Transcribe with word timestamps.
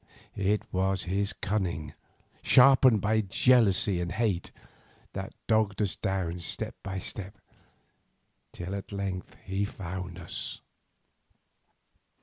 It 0.35 0.63
was 0.73 1.03
his 1.03 1.31
cunning, 1.31 1.93
sharpened 2.41 3.01
by 3.01 3.21
jealousy 3.21 4.01
and 4.01 4.11
hate, 4.11 4.49
that 5.13 5.35
dogged 5.45 5.79
us 5.79 5.95
down 5.95 6.39
step 6.39 6.73
by 6.81 6.97
step 6.97 7.37
till 8.51 8.73
at 8.73 8.91
length 8.91 9.35
he 9.45 9.63
found 9.63 10.17
us. 10.17 10.59